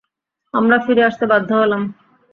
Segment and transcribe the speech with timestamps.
[0.53, 1.81] আমরা ফিরে আসতে বাধ্য হলাম।